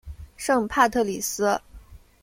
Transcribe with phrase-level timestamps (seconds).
[0.35, 1.61] 圣帕特里斯。